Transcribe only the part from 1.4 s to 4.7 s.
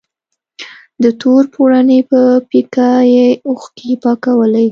پوړني په پيڅکه يې اوښکې پاکولې.